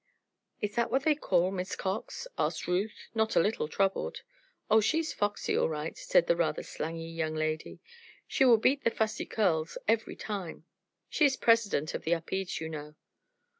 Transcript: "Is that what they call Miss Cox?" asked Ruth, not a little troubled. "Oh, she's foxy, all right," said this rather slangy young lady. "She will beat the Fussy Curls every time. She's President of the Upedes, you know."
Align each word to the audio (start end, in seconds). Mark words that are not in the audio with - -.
"Is 0.61 0.73
that 0.73 0.89
what 0.89 1.03
they 1.03 1.13
call 1.13 1.51
Miss 1.51 1.75
Cox?" 1.75 2.27
asked 2.35 2.67
Ruth, 2.67 3.07
not 3.13 3.35
a 3.35 3.39
little 3.39 3.67
troubled. 3.67 4.23
"Oh, 4.67 4.81
she's 4.81 5.13
foxy, 5.13 5.55
all 5.55 5.69
right," 5.69 5.95
said 5.95 6.25
this 6.25 6.35
rather 6.37 6.63
slangy 6.63 7.07
young 7.11 7.35
lady. 7.35 7.77
"She 8.25 8.43
will 8.43 8.57
beat 8.57 8.83
the 8.83 8.89
Fussy 8.89 9.27
Curls 9.27 9.77
every 9.87 10.15
time. 10.15 10.65
She's 11.07 11.37
President 11.37 11.93
of 11.93 12.01
the 12.01 12.13
Upedes, 12.13 12.59
you 12.59 12.67
know." 12.67 12.95